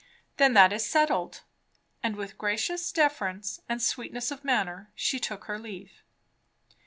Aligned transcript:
"Then 0.37 0.53
that 0.55 0.73
is 0.73 0.83
settled." 0.83 1.41
And 2.01 2.15
with 2.15 2.39
gracious 2.39 2.91
deference 2.91 3.59
and 3.69 3.79
sweetness 3.83 4.31
of 4.31 4.43
manner 4.43 4.89
she 4.95 5.19
took 5.19 5.43
her 5.45 5.59
leave. 5.59 6.01